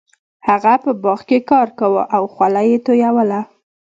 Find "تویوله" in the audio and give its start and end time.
2.85-3.39